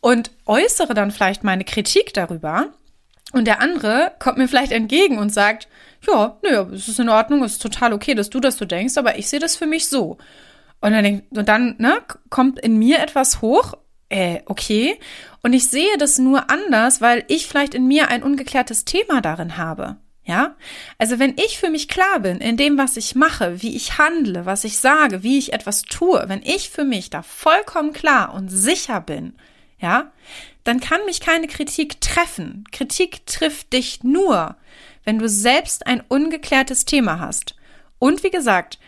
[0.00, 2.68] und äußere dann vielleicht meine Kritik darüber.
[3.32, 5.68] Und der andere kommt mir vielleicht entgegen und sagt,
[6.06, 8.96] ja, nö, es ist in Ordnung, es ist total okay, dass du das so denkst,
[8.98, 10.18] aber ich sehe das für mich so.
[10.80, 13.74] Und dann, und dann ne, kommt in mir etwas hoch
[14.12, 14.98] äh, okay.
[15.42, 19.56] Und ich sehe das nur anders, weil ich vielleicht in mir ein ungeklärtes Thema darin
[19.56, 19.96] habe.
[20.24, 20.54] Ja?
[20.98, 24.44] Also wenn ich für mich klar bin in dem, was ich mache, wie ich handle,
[24.44, 28.50] was ich sage, wie ich etwas tue, wenn ich für mich da vollkommen klar und
[28.50, 29.32] sicher bin,
[29.78, 30.12] ja,
[30.62, 32.64] dann kann mich keine Kritik treffen.
[32.70, 34.56] Kritik trifft dich nur,
[35.04, 37.56] wenn du selbst ein ungeklärtes Thema hast.
[37.98, 38.78] Und wie gesagt,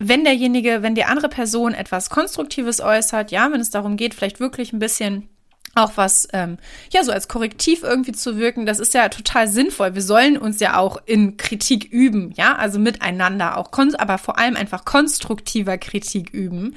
[0.00, 4.40] wenn derjenige, wenn die andere Person etwas Konstruktives äußert, ja, wenn es darum geht, vielleicht
[4.40, 5.28] wirklich ein bisschen
[5.74, 6.58] auch was, ähm,
[6.90, 9.94] ja, so als Korrektiv irgendwie zu wirken, das ist ja total sinnvoll.
[9.94, 14.56] Wir sollen uns ja auch in Kritik üben, ja, also miteinander auch, aber vor allem
[14.56, 16.76] einfach konstruktiver Kritik üben.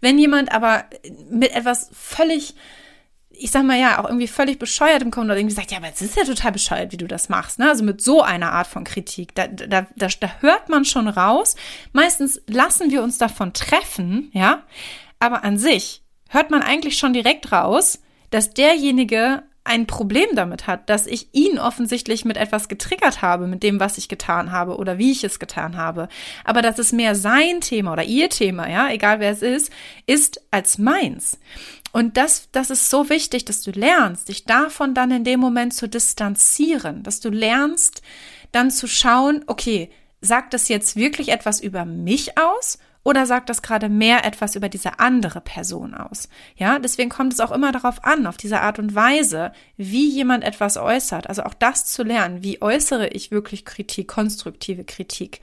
[0.00, 0.84] Wenn jemand aber
[1.30, 2.54] mit etwas völlig
[3.38, 5.88] ich sag mal ja, auch irgendwie völlig bescheuert im kommt oder irgendwie sagt, ja, aber
[5.92, 7.68] es ist ja total bescheuert, wie du das machst, ne?
[7.68, 11.56] Also mit so einer Art von Kritik, da, da, da, da hört man schon raus.
[11.92, 14.62] Meistens lassen wir uns davon treffen, ja,
[15.18, 20.90] aber an sich hört man eigentlich schon direkt raus, dass derjenige ein Problem damit hat,
[20.90, 24.98] dass ich ihn offensichtlich mit etwas getriggert habe, mit dem, was ich getan habe oder
[24.98, 26.08] wie ich es getan habe.
[26.44, 29.72] Aber dass es mehr sein Thema oder ihr Thema, ja, egal wer es ist,
[30.06, 31.38] ist als meins.
[31.92, 35.72] Und das, das ist so wichtig, dass du lernst, dich davon dann in dem Moment
[35.72, 38.02] zu distanzieren, dass du lernst,
[38.52, 43.62] dann zu schauen, okay, sagt das jetzt wirklich etwas über mich aus oder sagt das
[43.62, 46.28] gerade mehr etwas über diese andere Person aus?
[46.56, 50.42] Ja, deswegen kommt es auch immer darauf an, auf diese Art und Weise, wie jemand
[50.42, 51.28] etwas äußert.
[51.28, 52.42] Also auch das zu lernen.
[52.42, 55.40] Wie äußere ich wirklich Kritik, konstruktive Kritik?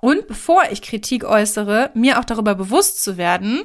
[0.00, 3.62] Und bevor ich Kritik äußere, mir auch darüber bewusst zu werden,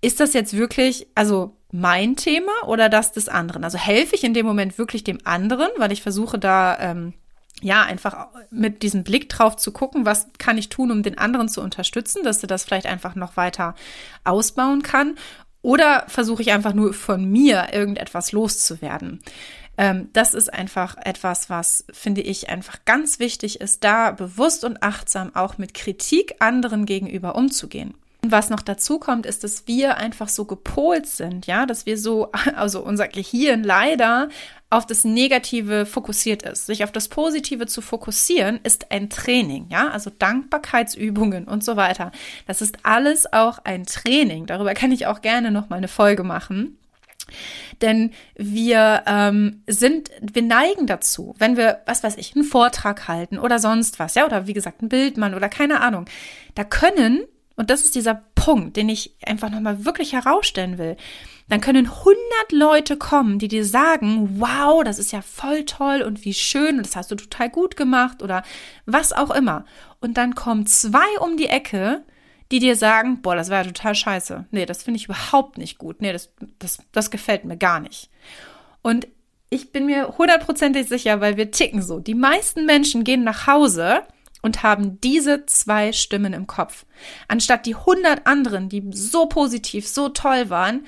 [0.00, 3.64] ist das jetzt wirklich, also mein Thema oder das des anderen?
[3.64, 7.14] Also helfe ich in dem Moment wirklich dem anderen, weil ich versuche da ähm,
[7.60, 11.48] ja, einfach mit diesem Blick drauf zu gucken, was kann ich tun, um den anderen
[11.48, 13.74] zu unterstützen, dass er das vielleicht einfach noch weiter
[14.24, 15.16] ausbauen kann.
[15.62, 19.20] Oder versuche ich einfach nur von mir irgendetwas loszuwerden.
[19.76, 24.82] Ähm, das ist einfach etwas, was, finde ich, einfach ganz wichtig ist, da bewusst und
[24.82, 27.94] achtsam auch mit Kritik anderen gegenüber umzugehen.
[28.22, 31.96] Und was noch dazu kommt, ist, dass wir einfach so gepolt sind, ja, dass wir
[31.96, 34.28] so, also unser Gehirn leider
[34.70, 36.66] auf das Negative fokussiert ist.
[36.66, 42.12] Sich auf das Positive zu fokussieren, ist ein Training, ja, also Dankbarkeitsübungen und so weiter.
[42.46, 44.46] Das ist alles auch ein Training.
[44.46, 46.76] Darüber kann ich auch gerne noch mal eine Folge machen.
[47.80, 53.38] Denn wir ähm, sind, wir neigen dazu, wenn wir, was weiß ich, einen Vortrag halten
[53.38, 56.06] oder sonst was, ja, oder wie gesagt, ein Bildmann oder keine Ahnung,
[56.54, 57.24] da können
[57.56, 60.96] und das ist dieser Punkt, den ich einfach nochmal wirklich herausstellen will.
[61.50, 62.16] Dann können 100
[62.52, 66.86] Leute kommen, die dir sagen, wow, das ist ja voll toll und wie schön und
[66.86, 68.44] das hast du total gut gemacht oder
[68.86, 69.64] was auch immer.
[70.00, 72.04] Und dann kommen zwei um die Ecke,
[72.52, 74.46] die dir sagen, boah, das war ja total scheiße.
[74.52, 76.00] Nee, das finde ich überhaupt nicht gut.
[76.00, 78.10] Nee, das, das, das gefällt mir gar nicht.
[78.82, 79.08] Und
[79.50, 81.98] ich bin mir hundertprozentig sicher, weil wir ticken so.
[81.98, 84.02] Die meisten Menschen gehen nach Hause
[84.42, 86.86] und haben diese zwei Stimmen im Kopf.
[87.28, 90.86] Anstatt die hundert anderen, die so positiv, so toll waren,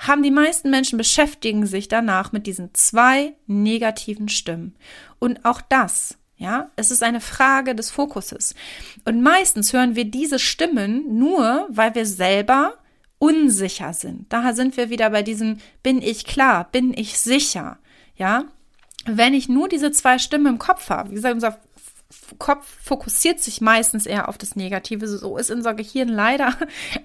[0.00, 4.74] haben die meisten Menschen beschäftigen sich danach mit diesen zwei negativen Stimmen.
[5.18, 8.54] Und auch das, ja, es ist eine Frage des Fokuses.
[9.04, 12.74] Und meistens hören wir diese Stimmen nur, weil wir selber
[13.18, 14.32] unsicher sind.
[14.32, 17.78] Daher sind wir wieder bei diesem, bin ich klar, bin ich sicher,
[18.16, 18.44] ja.
[19.04, 21.58] Wenn ich nur diese zwei Stimmen im Kopf habe, wie gesagt, unser
[22.38, 25.06] Kopf fokussiert sich meistens eher auf das Negative.
[25.06, 26.56] So ist unser Gehirn leider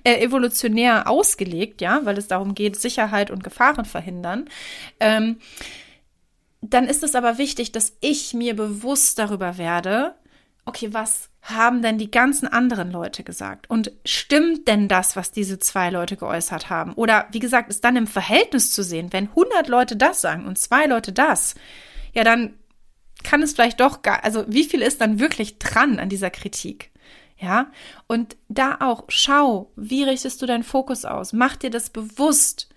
[0.03, 4.49] äh, evolutionär ausgelegt, ja, weil es darum geht, Sicherheit und Gefahren verhindern.
[4.99, 5.37] Ähm,
[6.61, 10.15] dann ist es aber wichtig, dass ich mir bewusst darüber werde,
[10.65, 13.69] okay, was haben denn die ganzen anderen Leute gesagt?
[13.69, 16.93] Und stimmt denn das, was diese zwei Leute geäußert haben?
[16.93, 20.57] Oder wie gesagt, ist dann im Verhältnis zu sehen, wenn 100 Leute das sagen und
[20.57, 21.53] zwei Leute das,
[22.13, 22.55] ja, dann
[23.25, 26.91] kann es vielleicht doch gar, also wie viel ist dann wirklich dran an dieser Kritik?
[27.37, 27.69] Ja,
[28.07, 31.33] und da auch schau, wie richtest du deinen Fokus aus?
[31.33, 32.69] Mach dir das bewusst,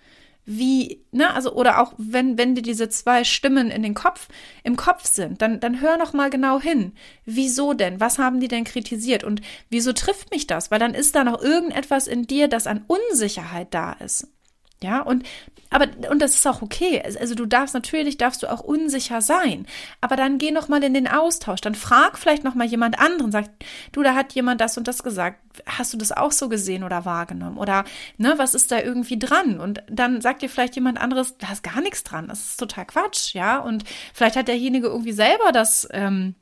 [0.51, 4.29] wie, ne, also, oder auch wenn, wenn dir diese zwei Stimmen in den Kopf,
[4.65, 6.93] im Kopf sind, dann, dann hör noch mal genau hin.
[7.27, 8.01] Wieso denn?
[8.01, 9.25] Was haben die denn kritisiert?
[9.25, 10.71] Und wieso trifft mich das?
[10.71, 14.27] Weil dann ist da noch irgendetwas in dir, das an Unsicherheit da ist.
[14.83, 15.25] Ja, und
[15.71, 17.03] aber und das ist auch okay.
[17.21, 19.67] Also du darfst natürlich darfst du auch unsicher sein,
[20.01, 23.33] aber dann geh noch mal in den Austausch, dann frag vielleicht noch mal jemand anderen,
[23.33, 23.47] sag
[23.93, 25.41] du, da hat jemand das und das gesagt.
[25.67, 27.85] Hast du das auch so gesehen oder wahrgenommen oder
[28.17, 29.61] ne, was ist da irgendwie dran?
[29.61, 32.29] Und dann sagt dir vielleicht jemand anderes, da ist gar nichts dran.
[32.29, 33.59] Das ist total Quatsch, ja?
[33.59, 36.35] Und vielleicht hat derjenige irgendwie selber das ähm,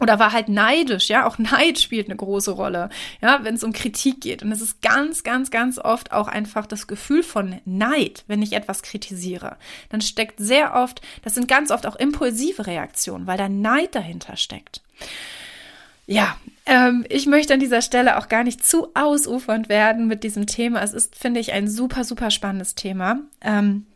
[0.00, 2.88] oder war halt neidisch, ja, auch Neid spielt eine große Rolle,
[3.20, 4.42] ja, wenn es um Kritik geht.
[4.42, 8.54] Und es ist ganz, ganz, ganz oft auch einfach das Gefühl von Neid, wenn ich
[8.54, 9.56] etwas kritisiere.
[9.90, 14.36] Dann steckt sehr oft, das sind ganz oft auch impulsive Reaktionen, weil da Neid dahinter
[14.36, 14.80] steckt.
[16.06, 16.36] Ja,
[16.66, 20.82] ähm, ich möchte an dieser Stelle auch gar nicht zu ausufernd werden mit diesem Thema.
[20.82, 23.20] Es ist, finde ich, ein super, super spannendes Thema.
[23.40, 23.86] Ähm,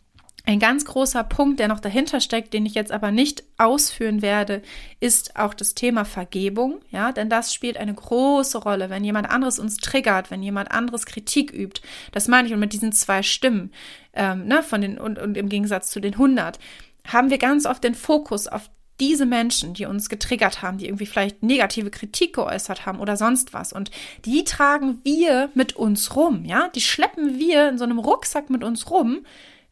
[0.47, 4.61] ein ganz großer Punkt, der noch dahinter steckt, den ich jetzt aber nicht ausführen werde,
[5.01, 6.81] ist auch das Thema Vergebung.
[6.91, 11.07] Ja, denn das spielt eine große Rolle, wenn jemand anderes uns triggert, wenn jemand anderes
[11.07, 11.81] Kritik übt.
[12.13, 13.73] Das meine ich und mit diesen zwei Stimmen,
[14.13, 16.59] ähm, ne, von den und, und im Gegensatz zu den 100
[17.07, 21.07] haben wir ganz oft den Fokus auf diese Menschen, die uns getriggert haben, die irgendwie
[21.07, 23.73] vielleicht negative Kritik geäußert haben oder sonst was.
[23.73, 23.91] Und
[24.25, 26.69] die tragen wir mit uns rum, ja?
[26.69, 29.25] Die schleppen wir in so einem Rucksack mit uns rum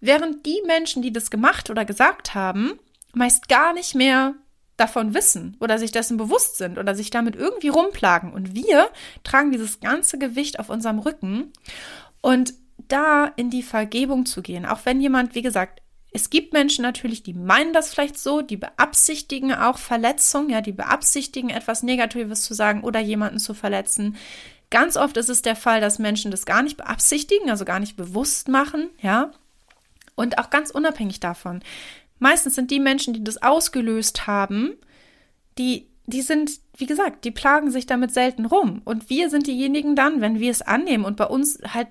[0.03, 2.79] während die Menschen, die das gemacht oder gesagt haben,
[3.15, 4.35] meist gar nicht mehr
[4.77, 8.33] davon wissen oder sich dessen bewusst sind oder sich damit irgendwie rumplagen.
[8.33, 8.89] Und wir
[9.23, 11.53] tragen dieses ganze Gewicht auf unserem Rücken
[12.21, 12.53] und
[12.89, 15.81] da in die Vergebung zu gehen, auch wenn jemand, wie gesagt,
[16.15, 20.73] es gibt Menschen natürlich, die meinen das vielleicht so, die beabsichtigen auch Verletzung, ja, die
[20.73, 24.17] beabsichtigen etwas Negatives zu sagen oder jemanden zu verletzen.
[24.69, 27.97] Ganz oft ist es der Fall, dass Menschen das gar nicht beabsichtigen, also gar nicht
[27.97, 29.33] bewusst machen, ja.
[30.15, 31.61] Und auch ganz unabhängig davon.
[32.19, 34.75] Meistens sind die Menschen, die das ausgelöst haben,
[35.59, 38.83] die, die sind, wie gesagt, die plagen sich damit selten rum.
[38.85, 41.89] Und wir sind diejenigen dann, wenn wir es annehmen und bei uns halt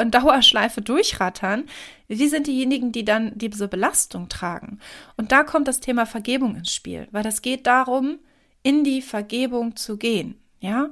[0.00, 1.64] in Dauerschleife durchrattern,
[2.08, 4.80] wir sind diejenigen, die dann diese Belastung tragen.
[5.16, 8.18] Und da kommt das Thema Vergebung ins Spiel, weil das geht darum,
[8.62, 10.40] in die Vergebung zu gehen.
[10.60, 10.90] Ja,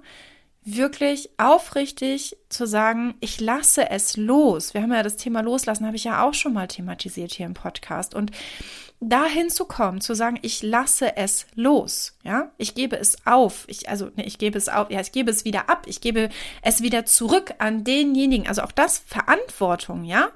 [0.64, 4.74] wirklich aufrichtig zu sagen, ich lasse es los.
[4.74, 7.54] Wir haben ja das Thema Loslassen, habe ich ja auch schon mal thematisiert hier im
[7.54, 8.14] Podcast.
[8.14, 8.30] Und
[9.00, 13.88] dahin zu kommen, zu sagen, ich lasse es los, ja, ich gebe es auf, ich,
[13.88, 16.30] also, ne, ich gebe es auf, ja, ich gebe es wieder ab, ich gebe
[16.62, 20.28] es wieder zurück an denjenigen, also auch das Verantwortung, ja,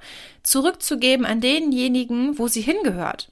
[0.42, 3.30] zurückzugeben an denjenigen, wo sie hingehört.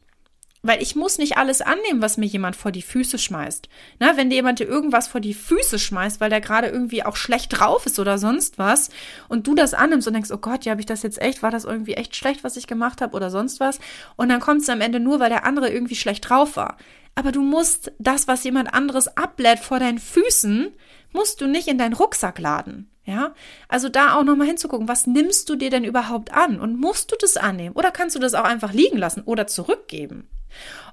[0.66, 3.68] Weil ich muss nicht alles annehmen, was mir jemand vor die Füße schmeißt.
[4.00, 7.14] Na, wenn dir jemand dir irgendwas vor die Füße schmeißt, weil der gerade irgendwie auch
[7.14, 8.90] schlecht drauf ist oder sonst was,
[9.28, 11.52] und du das annimmst und denkst, oh Gott, ja, habe ich das jetzt echt, war
[11.52, 13.78] das irgendwie echt schlecht, was ich gemacht habe oder sonst was,
[14.16, 16.76] und dann kommt es am Ende nur, weil der andere irgendwie schlecht drauf war.
[17.14, 20.72] Aber du musst das, was jemand anderes ablädt vor deinen Füßen,
[21.12, 22.90] musst du nicht in deinen Rucksack laden.
[23.04, 23.34] Ja,
[23.68, 27.16] also da auch nochmal hinzugucken, was nimmst du dir denn überhaupt an und musst du
[27.20, 30.28] das annehmen oder kannst du das auch einfach liegen lassen oder zurückgeben?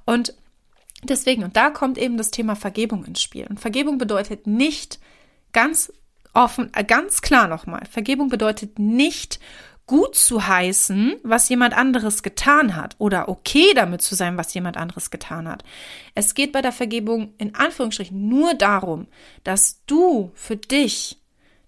[0.06, 0.34] Und
[1.04, 3.47] deswegen, und da kommt eben das Thema Vergebung ins Spiel.
[3.49, 4.99] Und Vergebung bedeutet nicht
[5.52, 5.91] ganz
[6.34, 9.39] offen, äh, ganz klar nochmal, Vergebung bedeutet nicht
[9.86, 14.78] gut zu heißen, was jemand anderes getan hat oder okay damit zu sein, was jemand
[14.78, 15.63] anderes getan hat.
[16.15, 19.08] Es geht bei der Vergebung in Anführungsstrichen nur darum,
[19.43, 21.19] dass du für dich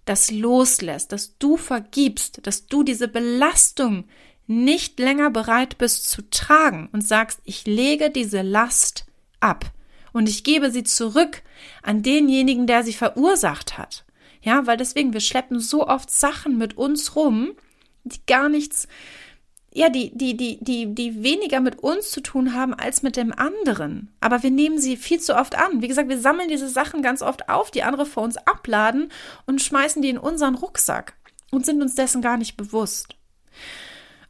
[0.06, 4.06] das loslässt, dass du vergibst, dass du diese Belastung
[4.48, 9.06] nicht länger bereit bist zu tragen und sagst, ich lege diese Last
[9.40, 9.66] ab
[10.14, 11.42] und ich gebe sie zurück
[11.82, 14.06] an denjenigen, der sie verursacht hat.
[14.42, 17.54] Ja, weil deswegen, wir schleppen so oft Sachen mit uns rum,
[18.04, 18.88] die gar nichts,
[19.74, 23.34] ja, die, die, die, die, die weniger mit uns zu tun haben als mit dem
[23.34, 24.14] anderen.
[24.22, 25.82] Aber wir nehmen sie viel zu oft an.
[25.82, 29.12] Wie gesagt, wir sammeln diese Sachen ganz oft auf, die andere vor uns abladen
[29.48, 31.16] und schmeißen die in unseren Rucksack
[31.52, 33.16] und sind uns dessen gar nicht bewusst.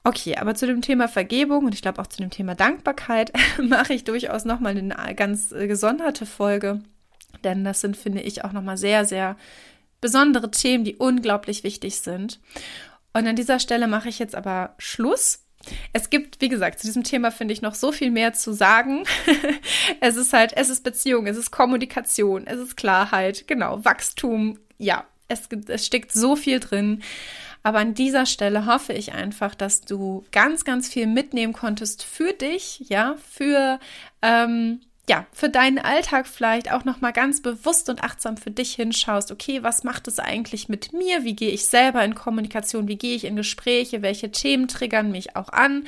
[0.07, 3.95] Okay, aber zu dem Thema Vergebung und ich glaube auch zu dem Thema Dankbarkeit mache
[3.95, 6.83] ich durchaus nochmal eine ganz äh, gesonderte Folge.
[7.43, 9.35] Denn das sind, finde ich, auch nochmal sehr, sehr
[10.01, 12.39] besondere Themen, die unglaublich wichtig sind.
[13.13, 15.43] Und an dieser Stelle mache ich jetzt aber Schluss.
[15.91, 19.05] Es gibt, wie gesagt, zu diesem Thema finde ich noch so viel mehr zu sagen.
[20.01, 24.59] es ist halt, es ist Beziehung, es ist Kommunikation, es ist Klarheit, genau, Wachstum.
[24.77, 27.01] Ja, es, es steckt so viel drin.
[27.65, 32.31] Aber an dieser Stelle hoffe ich einfach, dass du ganz, ganz viel mitnehmen konntest für
[32.31, 33.79] dich, ja, für
[34.21, 39.31] ähm, ja, für deinen Alltag vielleicht auch nochmal ganz bewusst und achtsam für dich hinschaust,
[39.31, 41.23] okay, was macht es eigentlich mit mir?
[41.23, 42.87] Wie gehe ich selber in Kommunikation?
[42.87, 44.03] Wie gehe ich in Gespräche?
[44.03, 45.87] Welche Themen triggern mich auch an?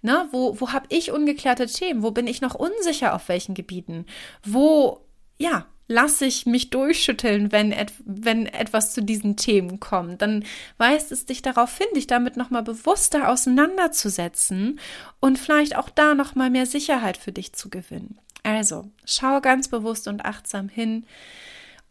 [0.00, 0.26] Ne?
[0.32, 2.02] Wo, wo habe ich ungeklärte Themen?
[2.02, 4.06] Wo bin ich noch unsicher auf welchen Gebieten?
[4.42, 5.06] Wo,
[5.38, 10.22] ja, lasse ich mich durchschütteln, wenn, et wenn etwas zu diesen Themen kommt.
[10.22, 10.44] Dann
[10.78, 14.80] weist es dich darauf hin, dich damit nochmal bewusster auseinanderzusetzen
[15.20, 18.18] und vielleicht auch da nochmal mehr Sicherheit für dich zu gewinnen.
[18.42, 21.04] Also, schau ganz bewusst und achtsam hin.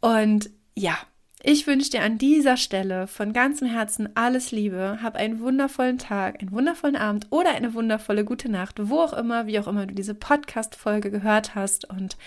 [0.01, 0.97] Und ja,
[1.43, 4.99] ich wünsche dir an dieser Stelle von ganzem Herzen alles Liebe.
[5.01, 9.47] Hab einen wundervollen Tag, einen wundervollen Abend oder eine wundervolle gute Nacht, wo auch immer,
[9.47, 11.89] wie auch immer du diese Podcast-Folge gehört hast.
[11.89, 12.17] Und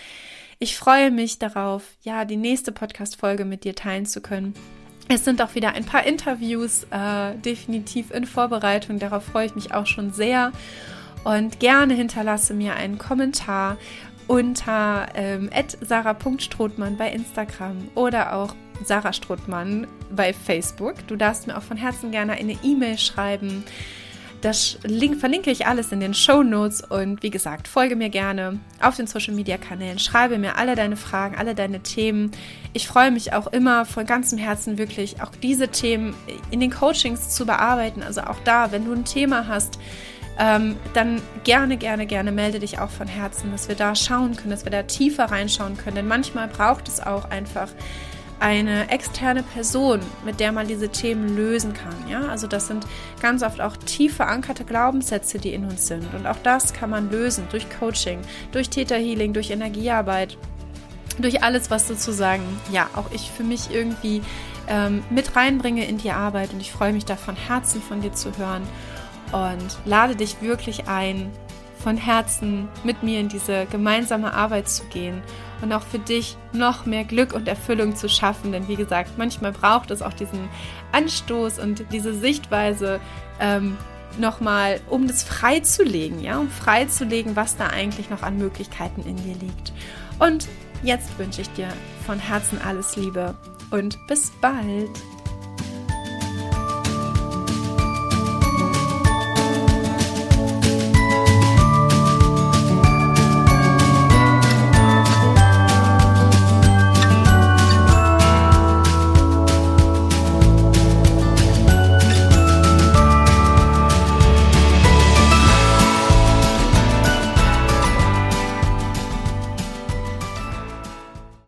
[0.59, 4.53] ich freue mich darauf, ja, die nächste Podcast-Folge mit dir teilen zu können.
[5.07, 8.97] Es sind auch wieder ein paar Interviews äh, definitiv in Vorbereitung.
[8.97, 10.51] Darauf freue ich mich auch schon sehr.
[11.23, 13.77] Und gerne hinterlasse mir einen Kommentar
[14.27, 15.49] unter ähm,
[15.81, 21.07] sarah.strothmann bei Instagram oder auch Sarah Strothmann bei Facebook.
[21.07, 23.63] Du darfst mir auch von Herzen gerne eine E-Mail schreiben.
[24.45, 28.59] Das Link verlinke ich alles in den Show Notes und wie gesagt, folge mir gerne
[28.79, 32.29] auf den Social Media Kanälen, schreibe mir alle deine Fragen, alle deine Themen.
[32.71, 36.13] Ich freue mich auch immer von ganzem Herzen wirklich auch diese Themen
[36.51, 38.03] in den Coachings zu bearbeiten.
[38.03, 39.79] Also auch da, wenn du ein Thema hast,
[40.37, 44.51] ähm, dann gerne, gerne, gerne melde dich auch von Herzen, dass wir da schauen können,
[44.51, 45.95] dass wir da tiefer reinschauen können.
[45.95, 47.69] Denn manchmal braucht es auch einfach
[48.39, 51.95] eine externe Person, mit der man diese Themen lösen kann.
[52.09, 52.85] Ja, also das sind
[53.21, 56.13] ganz oft auch tief verankerte Glaubenssätze, die in uns sind.
[56.13, 58.19] Und auch das kann man lösen durch Coaching,
[58.51, 60.37] durch Täterhealing, durch Energiearbeit,
[61.17, 64.21] durch alles, was sozusagen, ja, auch ich für mich irgendwie
[64.67, 66.53] ähm, mit reinbringe in die Arbeit.
[66.53, 68.63] Und ich freue mich da von Herzen von dir zu hören
[69.31, 71.31] und lade dich wirklich ein,
[71.85, 75.21] von Herzen mit mir in diese gemeinsame Arbeit zu gehen
[75.61, 78.51] und auch für dich noch mehr Glück und Erfüllung zu schaffen.
[78.51, 80.49] Denn wie gesagt, manchmal braucht es auch diesen
[80.93, 82.99] Anstoß und diese Sichtweise
[83.39, 83.77] ähm,
[84.17, 89.35] nochmal, um das freizulegen, ja, um freizulegen, was da eigentlich noch an Möglichkeiten in dir
[89.35, 89.71] liegt.
[90.17, 90.47] Und
[90.81, 91.67] jetzt wünsche ich dir
[92.07, 93.35] von Herzen alles Liebe
[93.69, 94.89] und bis bald.